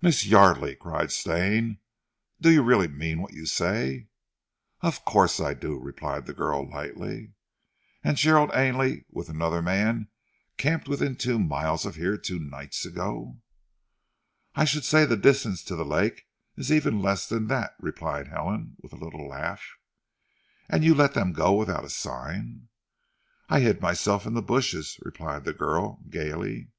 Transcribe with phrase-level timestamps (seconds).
[0.00, 1.78] "Miss Yardely," cried Stane,
[2.40, 4.08] "do you really mean what you say?"
[4.80, 7.34] "Of course I do," replied the girl lightly.
[8.02, 10.08] "And Gerald Ainley with another man
[10.56, 13.42] camped within two miles of here two nights ago?"
[14.54, 16.24] "I should say the distance to the lake
[16.56, 19.60] is even less than that," replied Helen with a little laugh.
[20.70, 22.68] "And you let them go without a sign."
[23.50, 26.70] "I hid myself in the bushes," replied the girl, gaily.